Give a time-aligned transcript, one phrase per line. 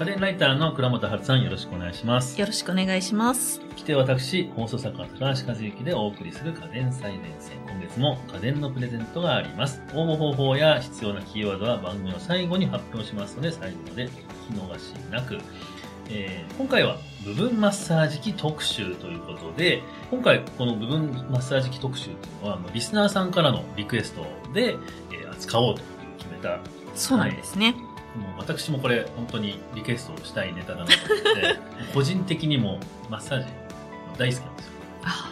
[0.00, 2.40] 家電ライターの倉本春さんよろしくお願いします。
[2.40, 3.60] よろしくお願いします。
[3.76, 7.58] 来て私、放送作家の高橋和之でお送りする家電最前線。
[7.68, 9.82] 今月も家電のプレゼントがあります。
[9.92, 14.14] 応募方法や必要なキーワードは番組の最後に発表しますので、最後まで聞き
[14.54, 15.38] 逃しなく。
[16.08, 16.96] えー今回は
[17.26, 24.22] 部分マッサージ機特集ということで、今回この部分マッサージ機特集というのは、リスナーさんからのリクエスト
[24.54, 24.78] で、
[25.12, 25.82] えー扱おうと
[26.16, 26.58] 決めた
[26.94, 27.74] そうなんですね。
[28.16, 31.58] もう私もこれ本当にリクエストをしたいネタだなと思って、
[31.94, 33.46] 個人的にもマッサージ
[34.18, 34.72] 大好きなんですよ。
[35.04, 35.30] あ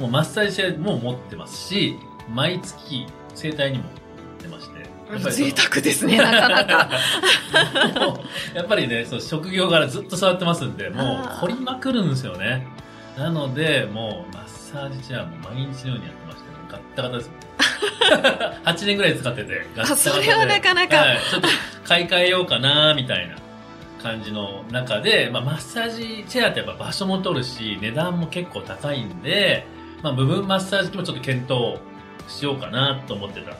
[0.00, 1.96] もうマッサージチェアも持ってますし、
[2.28, 4.80] 毎月整体にも行ってまして。
[5.12, 6.90] やっぱり贅沢ですね、なかなか。
[8.54, 12.66] やっぱりね、そう職業柄ずっと座ってますんで、もう凝りまくるんですよね。
[13.18, 17.43] なので、もうマッサージチェアも毎日のようにやってまして、ガッタガタですもん。
[18.64, 20.10] 8年ぐらい使ってて、ガッタガタで。
[20.10, 21.48] あそれはなかなかはい、ちょっと
[21.84, 23.36] 買い替えようかな、みたいな
[24.02, 29.66] 感じの中で、まあ、マッサージチェアってやっぱ場所も取るし、値段も結構高いんで、
[30.02, 31.78] まあ、部分マッサージ機もちょっと検討
[32.28, 33.52] しようかなと思ってた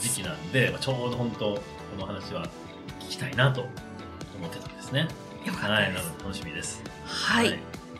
[0.00, 1.60] 時期なんで、まあちょうど本当、こ
[1.98, 2.46] の話は
[3.00, 3.62] 聞きたいなと
[4.36, 5.08] 思ってたんですね。
[5.46, 6.04] よかはい、ったです。
[6.04, 6.82] なので楽しみです。
[7.06, 7.58] はい。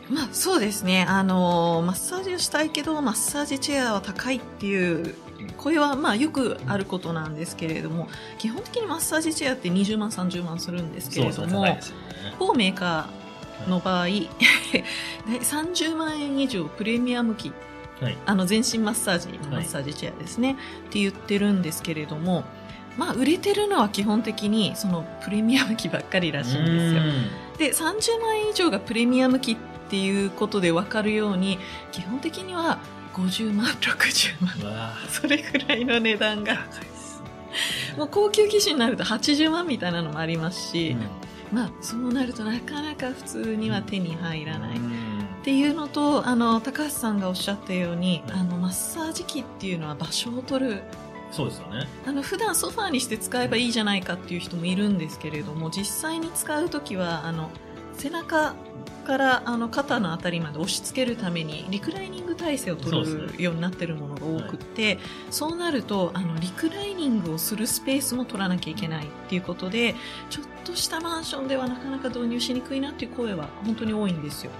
[0.09, 1.05] まあそうですね。
[1.07, 5.15] あの、マッサージをしたいけど、マッサージチェアは高いっていう、
[5.57, 11.79] これはまあよくあることなんですけれども、基本的にマッサージチェアって20万、30万するんですけれども、ね。
[12.37, 14.07] 某メーカーの場合、
[15.27, 17.51] 30万円以上プレミアム機、
[18.01, 18.17] はい。
[18.25, 20.55] あの全身マッサージのマッサージチェアですね、っ
[20.91, 22.43] て言ってるんですけれども、
[22.97, 27.01] まあ売れてるのは基本的にそのプレミアム機ばっかりらしいんですよ。
[27.57, 29.57] で30万円以上がプレミアム機っ
[29.89, 31.59] ていうことで分かるように
[31.91, 32.79] 基本的には
[33.27, 34.93] 50万60万。
[35.09, 36.53] それぐらいの値段が。
[36.53, 37.97] ー高いですね。
[37.97, 40.95] もう高級機種になると80万みたいなのもありますし、
[41.51, 41.57] うん。
[41.57, 45.25] まあそうなるとなかなか普通には手に入らない、っうん。
[45.43, 48.39] ていうのとあの高橋さんがおっしゃったように、はい。
[48.39, 50.83] あのマッサージ機っていうのは場所を取る。
[51.31, 51.87] そうですよね。
[52.07, 57.51] あの普段ソファーにして使えばいいじゃないかっていう人もいるんですけれども実際に使う時はあの
[57.99, 58.55] 背中
[59.05, 64.99] からあの肩のあたりまで押し付けるためにリクライニング体勢を取るようになってるものが多くって
[65.31, 69.95] そう,、なるとあのリクライニングをするスペースも取らなきゃいけないっていうことで
[70.29, 74.51] ちょっとしたマンションではなかなか導入しにくいなっていう声は本当に多いんですよ。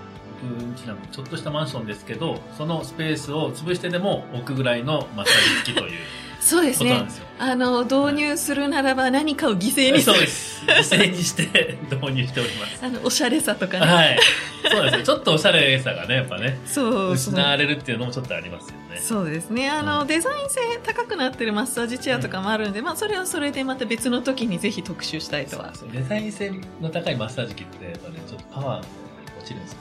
[1.11, 5.99] ちょっとしたマンションですけど、そのスペースを潰してでも置くぐらいのマッサージ機という
[6.39, 7.05] そうですね。
[7.37, 10.61] あの導入するならば何かを犠牲にそうです。
[10.65, 12.85] 犠牲にして導入しております。
[12.85, 14.19] あのおしゃれさとかね、はい。
[14.69, 15.03] そうですよ。
[15.03, 18.99] ちょっとおしゃれさがね、やっぱね、そう失われるっていうのもちょっとありますよね。
[19.01, 19.69] そうですね。
[19.69, 25.73] あの、うんデザイン性高くなってるマッサージチェアとかもあるんで、まあ、それはそれでまた別の時にぜひ特集したいとは。
[25.93, 26.51] デザイン性
[26.81, 28.87] の高いマッサージ機って、やっぱね、ちょっとパワーが
[29.37, 29.77] 落ちるんですよ。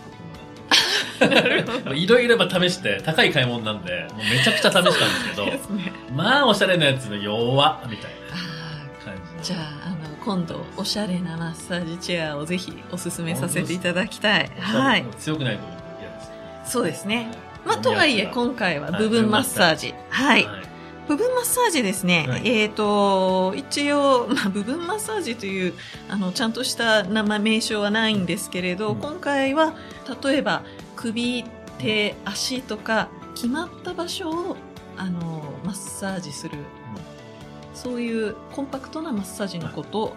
[1.95, 5.93] いろいろ試して、高い買い物なんで、もうめちゃくちゃ試したんですけど、ね。
[6.15, 9.43] まあ、おしゃれなやつの弱っみたいあな感ーじの。
[9.43, 14.51] じゃあ、あの、今度、おしゃれなマッサージチェアをぜひおすすめさせていただきたい。
[14.59, 15.05] はい。
[15.19, 15.63] 強くないと
[16.01, 16.33] 嫌ですよ。
[16.65, 17.29] そうですね。
[17.65, 19.95] まあ、とはいえ、は今回は部分マッサージ。
[20.11, 20.45] はい。
[20.45, 20.69] はい。
[21.09, 22.27] 部分マッサージですね。
[22.29, 25.73] はいえっ、と、一応、まあ、部分マッサージという、
[26.11, 29.73] あの、ちゃんとした名前、名称はないんですけれど、うん今回は、
[30.23, 30.63] 例えば、
[31.01, 31.45] 首、
[31.79, 34.57] 手、足とか、決まった場所を、
[34.97, 36.59] あの、マッサージする、
[37.73, 40.17] そういうコンパクトなマッサージのことを。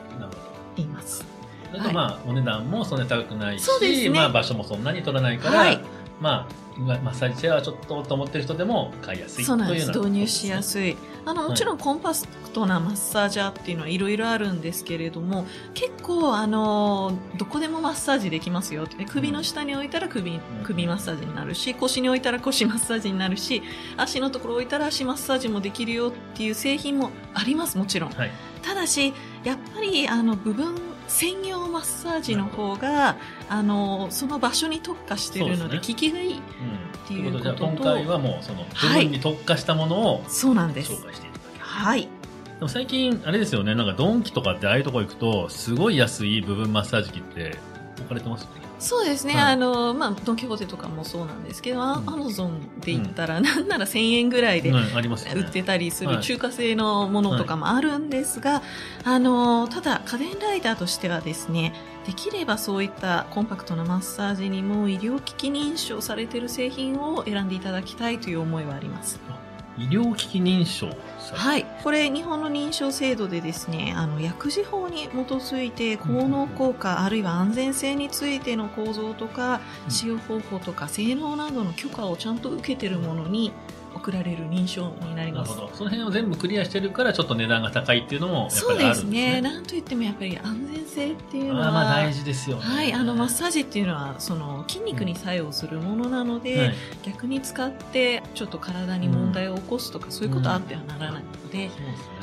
[0.77, 1.25] 言います。
[1.73, 4.09] だからまあ、お値段もそんなに高くないし、ね。
[4.09, 5.79] まあ場所もそんなに取らないから、はい
[6.21, 9.91] まあ、マッサージチェアはちょっとと思ってる人でも買いやすいそうなんです。
[9.91, 10.63] というような導入しやい。
[10.63, 10.95] すい。
[11.25, 18.87] あの、もちろんコンパクトなマッサージャーっていうのはいろいろあるんですけれども、結構、あの、どこでもマッサージできますよ。
[19.09, 23.63] 首の下に置いたら首、首マッサージになるし、腰に置いたら腰マッサージになるし、
[23.97, 28.11] 足のところ置いたら足マッサージもできるよっていう製品もあります、もちろん。
[28.11, 28.31] はい。
[28.61, 29.13] ただし、
[29.43, 30.75] やっぱり、あの、部分
[31.11, 33.17] 専用マッサージの方が、
[33.49, 36.33] あの、その場所に特化しているので、効きがいい。
[36.35, 36.41] うん。
[37.07, 40.93] ていうこととじゃあ今回はもうその部はい分に特化したものをそうなんです。
[40.93, 41.63] 紹介していただける。
[41.65, 42.01] はい。
[42.01, 42.07] で
[42.61, 47.57] も最近、あれですよね、なんかドンキとかってああいうとこ行くと、すごい安い部分マッサージ機って
[47.97, 48.61] 置かれてますよね。
[48.81, 49.53] そうですね、はい。
[49.53, 52.09] あの、まあ、ドン・キホーテとかもそうなんですけど、アうん。
[52.09, 54.71] アマゾンで言ったら、なんなら1000円ぐらいで。
[54.71, 56.15] 売ってたりすはい。
[56.17, 58.63] る中華製のものとかもあるんですが、
[59.03, 61.75] あの、ただ家電ライダーとしてはですね、
[62.07, 69.19] できればそういったコンパクトなマッサージにも医療機器認証されている製品を選んでいただきたいという思いはあります。
[69.77, 70.89] 医療機器認証
[71.33, 71.65] はい。
[71.83, 79.91] これ、日本の認証制度でですね、あの、薬事法に基づいて、効能効果、あるいは安全性についての構造とか、うん。
[79.91, 83.53] 使用方法とか、性能などの許可をちゃんと受けてるものに
[84.01, 85.49] 送られる認証になります。
[85.49, 85.75] なるほど。
[85.75, 89.33] その辺を全部クリアしてるから、ちょっと値段が高いっていうのも、やっぱそうりあるんですですね。
[89.35, 89.41] ね。
[89.41, 92.63] なんといってもやっぱり安全性っていうのは、まあ大事ですよね。
[92.63, 101.75] はい、あのマッサージっていうのはその筋肉に作用するものなので、はい逆に使ってちょっと体に問題を起こすとか、そういうことはあってはならないので、そうですね。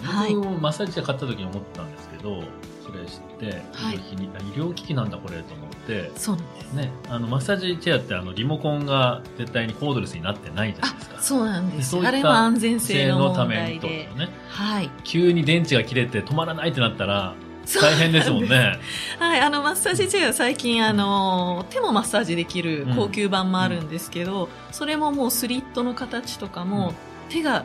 [0.02, 2.42] はい僕もマッサージチェア買った時に思ったんですけど、
[2.90, 6.72] それ知って、はい医療機器にあ医療機器なんだこれと思って、そうなんです。
[6.72, 11.16] ね、あの、マッサージチェアってあの、リモコンが絶対にコードレスになってないじゃないですか。
[11.18, 11.96] あ、そうなんです。
[11.98, 13.86] あれは安全性の問ためにと。
[13.86, 14.08] ね。
[14.48, 14.90] はい。
[15.04, 17.34] 急に電池が切れて止まらないってなったら、
[17.80, 18.78] 大変ですもんね。
[19.20, 26.94] はい、あの、マッサージチェアは最近、あの、手もマッサージできる高級版もあるんですけど、それももうスリットの形とかも、
[27.28, 27.64] 手が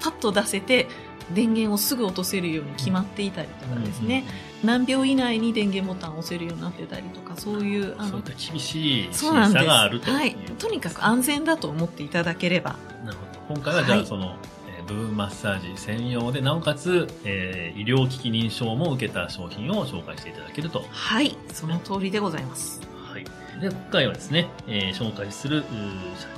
[0.00, 0.88] パッと出せて、
[1.32, 4.24] 電源をすぐ落とせるように決まっていたりとかですね、
[4.62, 9.30] 何秒以内に電源ボタンを押せるようになってたりとか、そういう、あの厳しい審。
[9.52, 10.14] 査があるという。
[10.16, 10.36] はい。
[10.58, 12.76] とにかく安全だと思っていただければ。
[13.04, 13.18] なる
[13.48, 13.54] ほど。
[13.54, 14.36] 今回はじゃはいあその、
[14.68, 20.84] えー部分マッサージ専用で、なおかつ、えー医療機器認証も受けた商品を紹介していただけると。
[20.90, 21.36] はい。
[21.52, 22.82] その通りでございます。
[23.54, 23.60] はい。
[23.60, 25.64] で、今回はですね、えー紹介する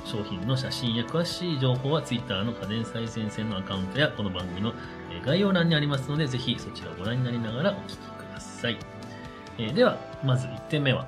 [0.05, 4.73] 商品の写真や詳しい情報は Twitter の家電最前線のアカウントやこの番組の
[5.11, 8.01] えー概要欄にありますので、ぜひそちらをご覧になりながらお聞きく
[8.33, 8.77] ださい。
[9.57, 11.07] えーでは、まず1点目は、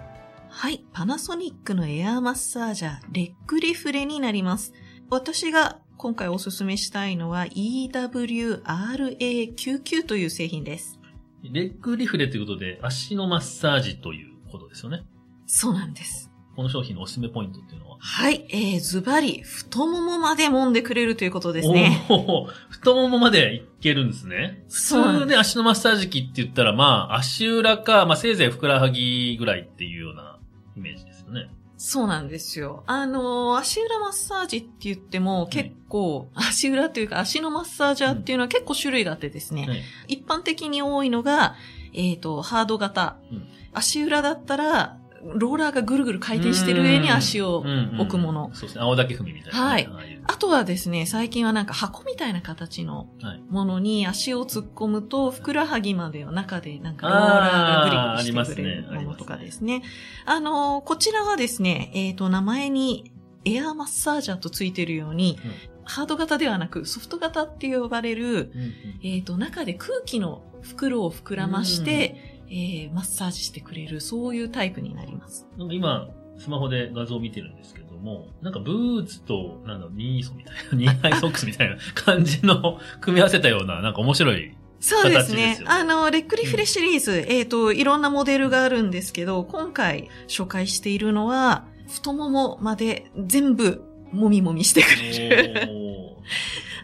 [0.49, 0.83] はい。
[0.93, 4.73] パナソニックのエアーマッサージャー、レッグリフレになります。
[5.11, 10.99] 私が今回おすすめしたいのは EWRA99 という製品です。
[11.43, 15.03] レッグリフレということで、足のマッサージということですよね。
[15.51, 16.29] そうなんです。
[16.55, 17.97] この商品のおすすめポイントっていうのは？
[17.99, 18.45] はい。
[18.49, 22.05] えー、ズバリ、太ももまで揉んでくれるということですね。
[22.07, 24.63] おー太ももまでいけるんですね。
[24.69, 30.37] 普そうなん通ね、足のマッサージ機って言ったら、まあ、足裏か、まあ、せいぜいふくらはぎぐらいっていうような
[30.77, 31.49] イメージですよね。
[31.77, 32.83] そうなんですよ。
[32.85, 39.65] あのー、足裏マッサージって言っても結構、足裏というか足のマッサージャーっていうのは結構種類があってですね。
[39.65, 39.81] はい。
[40.09, 41.55] 一般的に多いのが、
[41.93, 43.17] えっ、と、ハード型。
[43.31, 47.63] うん足裏だったら、ローラーがぐるぐる回転してる上に足を
[47.99, 48.41] 置くもの。
[48.41, 48.81] うんうんそうですね。
[48.81, 49.89] 青竹踏みみたいな、はい。
[50.25, 53.41] あとはですね、最近はなんか箱みたいな形のはい。
[53.49, 59.83] ものに足を突っ込むと、ふくらはぎまでを中でなんかローラーがぐりぐりしてくれるものとかですね。
[60.25, 63.11] あのーこちらはですね、えっ、と、名前に
[63.45, 65.39] エアーマッサージャーとついてるように、
[65.83, 68.73] ハード型ではなくソフト型って呼ばれる、うんうん。
[69.03, 75.47] えっ、と、中で空気の袋を膨らまして、えーマッサージしてくれる、そういうタイプになります。
[75.57, 76.09] なんか今、
[76.39, 84.55] スマホで画像を見てるんですけども、なんかブーツと、なんだろう、ニーソみたいな、 ニーハイソックスみたいな感じの組み合わせたような、なんか面白い。
[84.79, 85.61] そうです形です。
[85.61, 94.87] よねねあの、レックリフレシリーズ、えっ、と、いろんなモデルがあるんですけど、今回紹介しているのは、太ももまで全部、もみもみしてく
[95.19, 95.69] れる。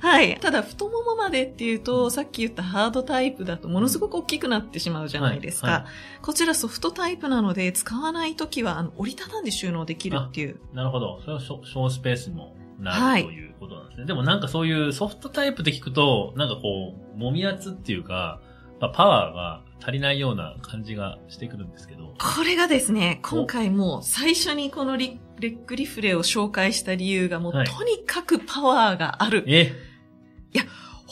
[0.02, 0.38] はい。
[0.40, 5.68] ただ、太ももまでっていうと、さっき言ったハードタイプだとものすごく大きくなってしまうじゃないですか。
[5.68, 5.86] はいは
[6.22, 10.60] こちらソフトタイプなので、使わないときは、あの、折りたたんで収納できるっていう。
[10.74, 11.20] なるほど。
[11.22, 14.06] それは小小スペースにもなはいるということなんですね。
[14.06, 18.40] でもなんかそういうソフトタイプで聞くと、なんかこう、揉み圧っていうか、
[18.80, 22.14] まあ、パワーが足りないような感じがしてくるんですけど。
[22.18, 29.44] これがですね、今回もう最初にこのリレックリフレを紹介した理由がもう、はいとにかくパワーがある。
[29.48, 29.74] え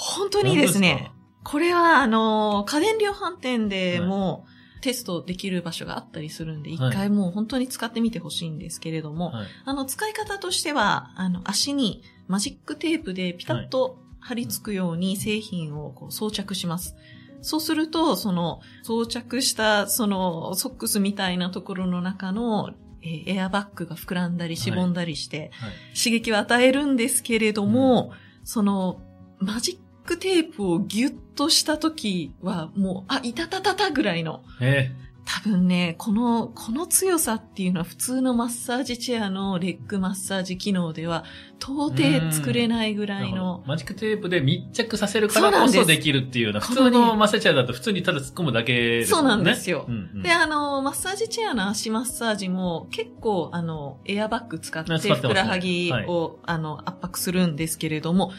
[0.04, 1.12] 本当にですね、
[1.44, 4.46] これはあの、家電量販店でも、
[4.82, 9.48] テストできる場所があったりするんで、一はい回もう本当に使ってみてほしいんですけれども、はい。
[9.64, 16.96] あの、使い方としては、あの、足にマジックテープでピタッと貼り付くように製品をこう装着します。
[17.42, 25.72] そうすると、その、装着した、その、ソックスみたいなところの中の、えーエアバッグが膨らんだりしぼんだりして、はい。
[25.98, 28.12] 刺激を与えるんですけれども、
[28.44, 29.02] その、
[29.40, 34.92] マジックテープをギュッとした時は、もう、あ、いたたたたぐらいの、え
[35.26, 41.24] 多分ね、この、この強さっていうのは普通のマッサージチェアのレッグマッサージ機能では
[41.62, 43.62] 到底作れないぐらいの。
[43.62, 49.16] ど、マジックテープで密着させるからこそできるっていうような、普通のマッサージチェアだと普通にただ突っ込むだけですね。
[49.16, 49.86] そうなんですよ。
[49.88, 50.24] うんうん。
[50.24, 58.34] で、あの、マッサージチェアの足マッサージも結構、あの、エアバッグ使ってふくらはぎを、あの、圧迫するんですけれども、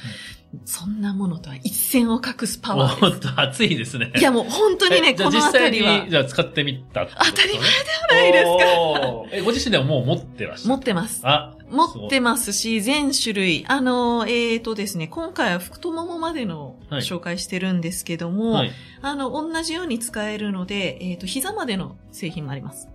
[0.65, 4.13] そんなものとは一線を画すパワーでほんと熱いですね。
[4.15, 4.21] す。
[4.21, 7.63] いやもう本当にね、このあ実際にたりは、じゃあ使ってみた当たり前では
[8.11, 9.37] ないですか。
[9.37, 10.69] え、ご自身ではもう持ってらっしゃる？
[10.69, 11.21] 持ってます。
[11.25, 13.65] あ、持ってますし、全種類。
[13.69, 18.73] あの、えーとですね、今回は太ももまでのはい紹介してるんですけども、はい。
[19.03, 22.89] あの、同じように使えるので、えーと、膝までの製品もあります。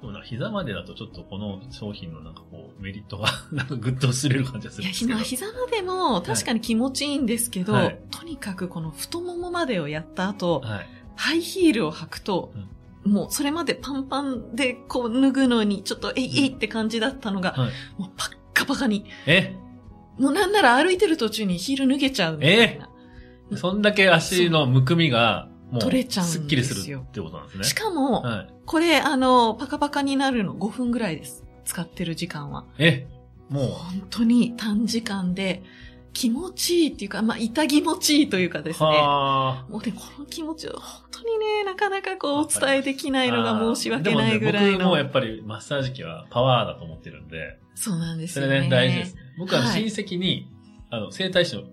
[0.00, 5.12] でもな膝までだとちょっとこの商品のなんかこう、メリットが なんかぐっと薄れる感じがすいや、るんですけど。
[5.14, 10.86] 今、膝までも確かに気持ちいいんですけど、はいとにかくこの太ももまでをやった後、はい。
[11.16, 12.52] ハイヒールを履くと、
[13.04, 19.56] もうそれまでパンパンでこう脱ぐのにちょっとえいえいって感じだったのが、はいもうパッカパカに、え？
[20.18, 22.88] もうなんなら歩いてる途中にヒール脱げちゃうみたいな。
[23.56, 25.48] そんだけ足のむくみが、
[25.80, 27.64] 取れちゃうんですよすっきりするってことなんですね。
[27.64, 28.54] しかも、はい。
[28.64, 31.44] これあの、パカパカになるの5分ぐらいです。
[31.64, 32.64] 使ってる時間は。
[32.78, 33.06] え、
[33.48, 35.62] も本当に短時間で
[36.12, 38.86] 気持ちいいっていうか、まあ、痛気持ちいいというかでう、すね。
[38.88, 44.70] はもうね、この気持ちを本当にね、なかなかこう、お伝えできないのが申し訳ないぐらいの。
[44.70, 48.48] でもね、僕もやっぱりマッサージ機はパワーだと思ってるんで、そうなんですよね。
[48.48, 49.20] それね、大事ですね。
[49.38, 50.48] 僕ははい親戚に、
[50.90, 51.64] あの、整体師の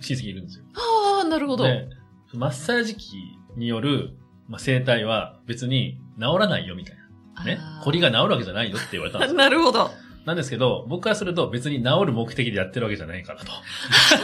[0.00, 0.64] 親戚いるんですよ。
[0.74, 1.62] ああ、なるほど。
[1.64, 1.88] で、
[2.34, 4.16] マッサージ機による、
[4.48, 6.96] まあ、整体は別に治らないよみたい
[7.36, 7.44] な。
[7.44, 9.36] ね凝りが治るわけじゃないよって言われたんですよ。
[9.38, 9.90] なるほど。
[10.24, 13.52] なんですけど、僕からすると別に治る目的でやってるわけじゃないからと。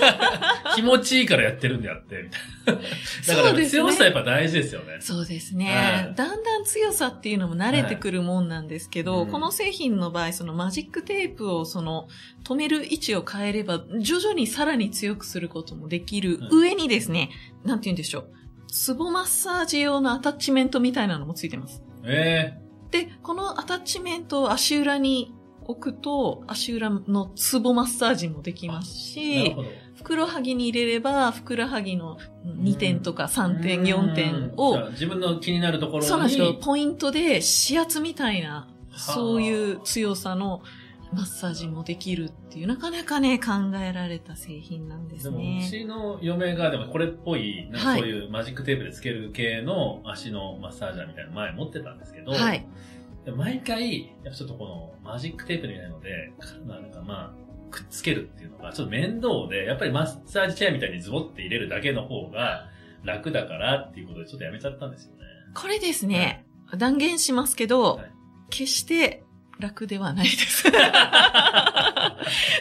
[0.75, 2.83] 気持ちいいからやってるんであって、みたいな。
[3.27, 4.97] だからそうですね強さやっぱ大事ですよね。
[5.01, 12.09] そうですね、はいだんだん強さっていうのも慣れてくるもんなんですけど、はいうんこの製品の場合、そのマジックテープをその
[12.45, 17.31] 止める位置を変えれば、徐々にさらに強くすることもできる上にですね、
[17.65, 18.29] なんて言うんでしょう。
[18.69, 21.83] ツボマッサージ用のアタッチメントみたいなのもついてます。
[22.05, 22.59] え
[22.91, 25.33] で、このアタッチメントを足裏に
[25.71, 29.55] 置くと、足裏のツボマッサージもできますし。
[30.01, 36.07] ふくらはぎに入れれば、ふくらはぎの2点とか3点、4点をあ、自分の気になるところに。
[36.07, 36.55] そうなんですよ。
[36.55, 40.63] ポイントで指圧みたいな、あそういう強さの
[41.13, 45.69] マッサージもできるっていう、なかなかね、考えられた製品なんでですも、うね。
[45.71, 52.67] ちの嫁が、でもこれっぽい、なんかはいそういうマジックテープでつける系の足のマッサージャーみたいなの前持ってたんですけど、はい。
[53.27, 56.33] 毎回、やっぱちょっとこのマジックテープみたいなので、
[56.67, 62.67] まあなんかまあ、くっつけるっていうのがちょっと面倒で、やっぱりマッサージチェアみたいにズボって入れるだけの方が
[63.05, 65.19] 楽だからっていうことでちょっとやめちゃったんですよね。
[65.55, 66.47] これですね、
[66.77, 68.13] 断言しますけど、はい。
[68.51, 69.23] 決して
[69.61, 70.65] 楽ではないです。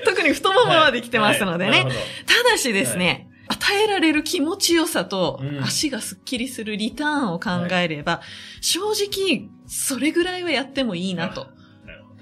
[0.05, 1.83] 特に太ももまで来てますのでね。
[1.83, 1.91] はい。
[2.25, 3.28] ただしですね、
[3.69, 8.21] 与えられる気持ちよさとうん足がスッキリするリターンを考えれば、
[8.61, 11.47] 正直、それぐらいはやってもいいどなと。。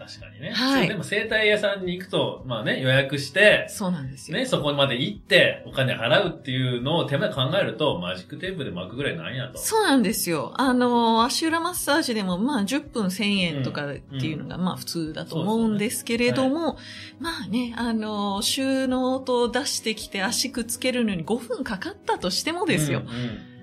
[0.08, 0.52] 確かにね。
[0.52, 4.38] はいでも整体屋さんに行くと、まあね、予約して、そうなんですよ。
[4.38, 9.58] ね、そこまで行ってお金払うっていうのを手前考えると、マジックテープで巻くぐらいなんやと。
[9.58, 10.54] そうなんですよ。
[10.56, 16.78] あの、足裏マッサージでも、まあ、10分1000円とかっていうのが、まあ、普通だと思うんですけれども、
[17.20, 23.00] まあね、あの、収納と出してきて足くっつけるのに5分かかったとしてもですよ。
[23.00, 23.58] うんうん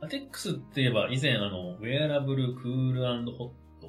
[0.00, 3.00] アテックスって言えば以前あの、ウェアラブルクール
[3.32, 3.48] ホッ
[3.80, 3.88] ト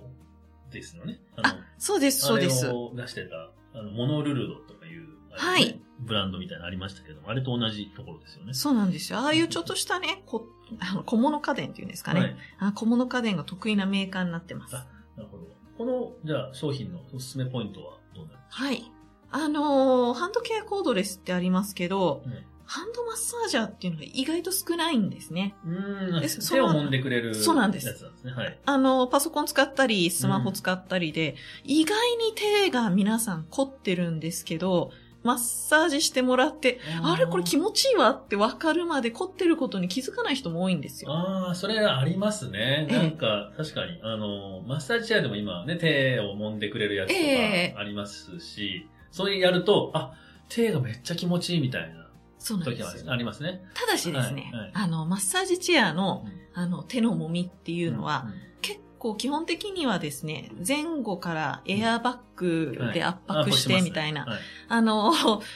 [0.72, 1.20] ですよね。
[1.36, 2.76] あのあ、そうです、そうですあれ。
[2.76, 8.54] を出してた、あの、モノルルドとかいう、はいブランドみたいなのありましたけども、あれと同じところですよね。
[8.54, 9.20] そうなんですよ。
[9.20, 10.46] ああいうちょっとしたね、こ
[10.80, 12.20] あの小物家電っていうんですかね。
[12.20, 12.36] はい。
[12.60, 14.76] あ小物家電が得意なメーカーになってます。
[14.76, 14.86] あ
[15.16, 15.48] なるほど。
[15.78, 18.92] この、じゃあ、商品のおすすめポイントはどうなるはい。
[19.32, 22.34] あのーハンドケアコードレスってありますけど、うん
[22.68, 25.54] ハンドマッサージャーっていうのが意外と少ないんですね。
[25.64, 27.88] うーんで手を揉んでくれるそうなんです。
[28.36, 28.58] はい。
[28.66, 34.92] あの、パソコン使ったり、スマホ使ったりで、意外に手が皆さん凝ってるんですけど、
[35.22, 41.12] マッサージしてもらって、あれこれ気持ちいいわって分かるまで凝ってることに気づかない人も多いんですよ。
[41.12, 42.88] ああ、それありますね。
[42.90, 50.12] ええなんか、確かに、あの、マッサージチェアでも今ね、手を揉んでくれるやつとええかありますし、そういうやると、あ、
[50.50, 52.06] 手がめっちゃ気持ちいいみたいな
[52.38, 53.14] そうなんで時はすよ。
[53.14, 53.64] ありますね。
[53.74, 64.40] ただしですね、はいはいあの、マッサージチェアの、うんあの、手の揉みっていうのは、んん結構基本的にはですね、前後からエアバッグで圧迫してはいみたいな、はい。
[64.68, 65.14] あの、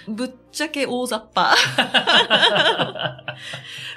[0.07, 1.55] ぶっちゃけ大雑把。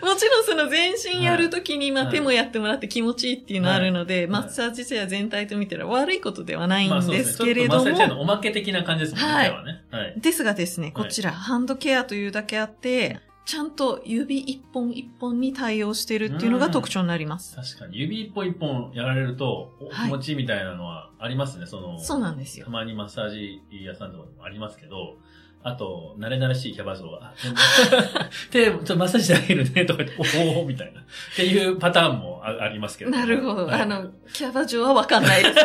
[0.02, 4.26] もちろんその全身やるときに、ま手もやってもらって気持ちいいっていうのあるので、はい。
[4.28, 9.22] マッサージチェア全体と見たら悪いことではないんですけれども、マッサージチェアのおまけ的な感じですね。
[9.22, 10.14] はい。
[10.16, 17.56] ですがですね、こちら、ハンドケアというだけあって、ちゃんと指一本一本に対応してるっていうのが特徴になります。
[17.56, 19.72] 確かに、指一本一本やられると、
[20.04, 22.70] 気持ちいいみたいなのはありますね、その、そうなんですよた。
[22.70, 25.16] まにマッサージ屋さんとかでもありますけど、
[25.64, 27.34] あと、慣れ慣れしいキャバ嬢が、あ
[28.50, 31.00] 手、ちょっとマッサージしてあげるね、とか言って、おおみたいな。
[31.00, 31.04] っ
[31.36, 33.66] ていうパターンもあありますけど、なるほど。
[33.66, 35.54] はいあの、キャバ嬢はわかんないです。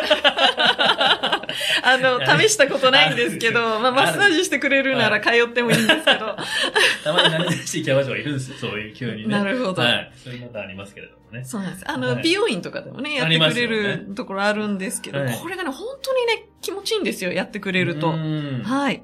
[1.94, 6.36] あの、試したことないんですけど、まあ、マッサージしてくれるなら通ってもいいんですけど。
[7.04, 9.28] たまに慣れしいキャバ嬢がいるんですよ、そういう急にね。
[9.28, 10.12] なるほどはい。
[10.14, 11.44] そういうパターンありますけれどもね。
[11.44, 11.90] そうなんです。
[11.90, 19.02] あの、はい美容院とかでもね、やってくれるところあるんですけど、はいこれがね、本当にね、気持ちいいんですよ、やってくれるとはい。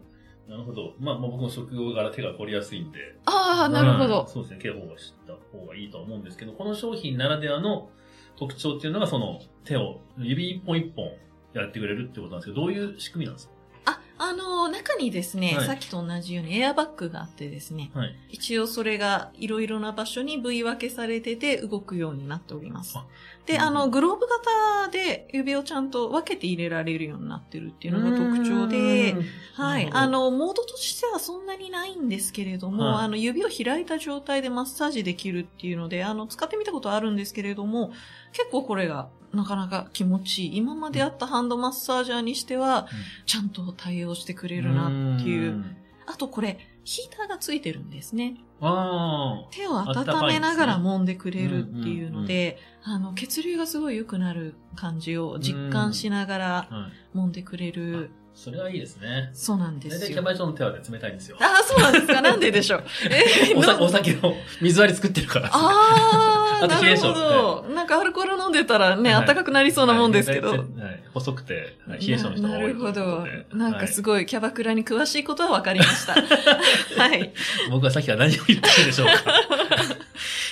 [0.49, 0.95] なるほど。
[1.01, 2.99] まあ、まあ僕も職業柄手が凝りやすいんで。
[3.25, 4.27] ああ、なるほうんど。
[4.27, 4.61] そうですね。
[4.61, 7.89] ケア法が知った方がいいとは思うんですけど、この商品ならではの
[8.37, 11.11] 特徴っていうのが、その手を、指一本一本
[11.55, 13.51] やってくれるってことなんですけど、どういう仕組みなんです
[13.87, 18.17] あ、あの、中にですね、はいさっきと同じようにエアバッグがあってですね、かはい。
[18.31, 23.07] 一応それがいろいろな場所に部位分けされてて動くようになっておりますあ。
[23.47, 29.17] で、うんあの、グローブ型で指をちゃんと分けて入れられるようになってるっていうのが特徴で、
[29.55, 29.85] はい。
[29.85, 37.93] なるほどあ、の、モードとしてはそんなにないんですけれども、はいあの、指を開いた状態でマッサージできるっていうので、あの、使ってみたことあるんですけれども、
[38.33, 40.57] 結構これがなかなか気持ちいい。
[40.59, 42.89] 今まであったハンドマッサージャーにしては、
[43.27, 45.53] ちゃんと対応してくれるなっていう。
[45.53, 45.77] ん。
[46.07, 48.37] あとこれ、ヒーターがついてるんですね。
[48.61, 56.69] あ手を温めながら揉んでくれるっていうので、あの、血流がすごい良くなる感じを実感しながら。
[57.15, 58.11] 揉んでくれる。
[58.35, 59.31] それはいいですね。
[59.33, 60.23] そうなんですよ大体キャ。
[60.23, 61.37] バ嬢の手はね冷たいんですよ。
[61.41, 62.21] ああ、そうなんですか？
[62.23, 62.85] なんででしょう？
[63.11, 65.49] えーおお酒を水割り作ってるから。
[65.51, 67.75] ああ、 あと冷え性なるほど。
[67.75, 70.49] なんかアルコール飲んでたらね、はい暖かくなりそうなもんですけど。
[70.51, 73.47] はいはい細くて、はい冷え性の人がな多いということるほどで。。
[73.55, 74.27] なんかすごい。
[74.27, 76.15] キャバクラに詳しいことは分かりました。
[77.01, 77.33] はい。
[77.71, 79.15] 僕はさっきから何を言ってるでしょうか。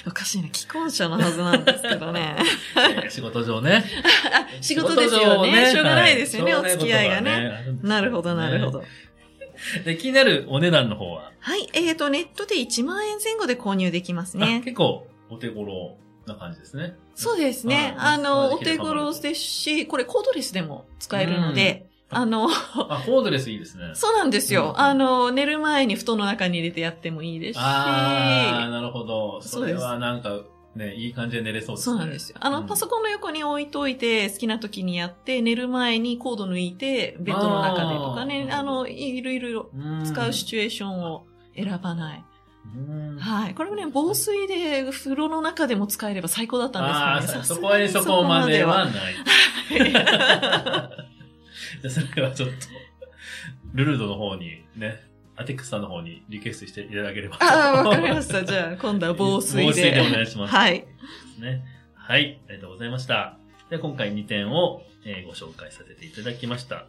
[0.07, 2.37] おかしいな、既婚者のはずなんですけどね。
[2.77, 3.85] え ー仕事上ね。
[4.33, 5.71] あ、仕事ですよね。
[5.71, 7.53] しょうがないですよね、はお付き合いがね。。
[7.83, 8.71] なるほど、なるほ。
[8.71, 8.85] ど。
[9.85, 11.69] で、気になるお値段の方は、はい。
[11.73, 14.63] えっ、と、ネットで1万円前後で購入できますあね。
[14.65, 16.97] 結構お手頃な感じですね。
[17.15, 17.95] そうですね。
[17.97, 23.91] はいあの、お手頃ですし、これコードレスでも使えるので、うんあの、あ、コードレスいいですね。
[23.95, 24.75] そうなんですよ。
[24.77, 29.41] うんあの、寝る前に布団の中に入れてやってもいいですし、あー、なるほど。
[29.43, 30.41] それはなんか、
[30.75, 31.93] ね、いい感じで寝れそうですね。
[31.93, 32.39] そうなんですよ。
[32.41, 42.25] あの、うんパソコンの横に置いといて、好きな時にやって、寝る前にコード抜いて、ベッドの中でとかね、あーあの、いろいろうん使うシチュエーションを選ばない。
[42.75, 43.55] うんはい。
[43.55, 47.43] これもね、防水で風呂の中でも使えれば最高だったんあですけどね。
[47.43, 49.15] あ、そこはそこまではない。
[51.83, 52.55] でそれはちょっと、
[53.75, 55.03] ルルドの方にね、
[55.37, 57.37] アテックスさんの方にリクエストしていただければ。
[57.41, 58.45] ああ、わかりました。
[58.45, 59.67] じゃあ、今度は防水で。
[59.67, 60.55] 防水でお願いします。
[60.55, 60.85] はい。
[61.41, 61.65] ね。
[61.95, 63.39] はい、ありがとうございました。
[63.71, 66.87] で今回2点を、えーご紹介させていただきました。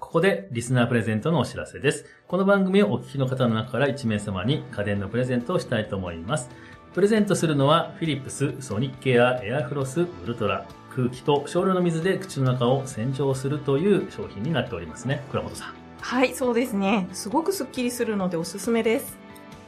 [0.00, 2.06] ここでリスナープレゼントのお知らせです。
[2.26, 6.48] この番組をお聞きの方の中から1名様に家電のプレゼントをしたいと思います。
[6.94, 15.24] プレゼントするのはフィリップスソニックケアエアフロスウルトラ空気と少量の水で口の中を洗浄するという商品になっておりますね。
[15.30, 15.74] 倉本さん。
[16.00, 17.08] はい、そうですね。
[17.12, 19.16] すごくスッキリするのでおすすめです。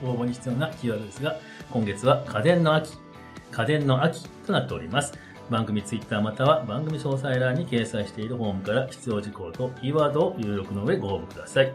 [0.02, 1.36] 応募に必要なキーワードですが、
[1.70, 2.98] 今月は家電の秋、
[3.50, 5.14] 家電の秋となっております。
[5.50, 11.72] 番組ツイッターまたは番組詳細欄に掲載しているフォームから必要事項とキーワードを入力の上ご応募ください。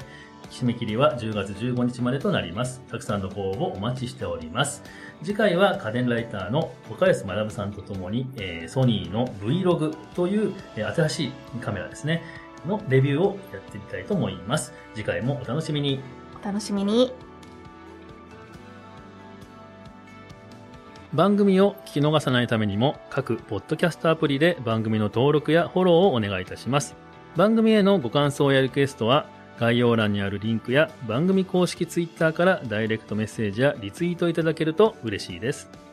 [0.49, 2.81] 締め切りは10月15日までとなります。
[2.89, 4.83] たくさんのご応募お待ちしております。
[5.21, 12.23] 次回は家電ライターの岡安学さんとともに、えーソニーの Vlog という、えー新しいカメラですね、
[12.65, 14.73] のレビューをやってみたいと思います。
[14.95, 15.99] 次回もお楽しみに。
[16.41, 17.11] お楽しみに。
[21.13, 26.95] 番組を聞き逃さないためにも各ポッドキャストアプリで番組の登録やフォローをお願いいたします。
[27.35, 29.25] 番組へのご感想やリクエストは
[29.59, 35.88] 概要欄にあるリンクや番組公式 Twitter からダイレクトメッセージやリツイートいただけると嬉しいです。